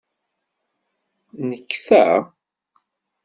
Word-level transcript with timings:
Nnek 1.39 1.71
ta? 1.85 2.05